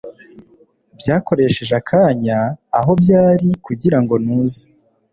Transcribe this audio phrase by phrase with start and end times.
[0.99, 2.39] Byakoresheje akanya
[2.79, 4.61] aho byari kugirango ntuze